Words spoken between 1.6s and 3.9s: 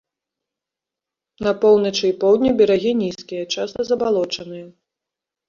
поўначы і поўдні берагі нізкія, часта